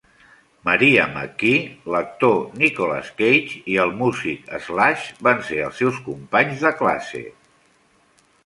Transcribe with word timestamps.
Maria 0.69 1.03
McKee, 1.09 1.59
l'actor 1.95 2.33
Nicolas 2.63 3.11
Cage 3.21 3.59
i 3.75 3.77
el 3.85 3.93
músic 4.01 4.49
Slash 4.69 5.07
van 5.29 5.45
ser 5.51 5.61
els 5.69 5.79
seus 5.83 6.01
companys 6.11 6.65
de 6.69 6.77
classe. 6.81 7.27